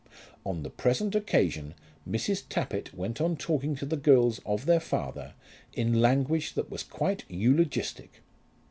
[0.47, 1.75] On the present occasion
[2.09, 2.41] Mrs.
[2.49, 5.35] Tappitt went on talking to the girls of their father
[5.73, 8.23] in language that was quite eulogistic.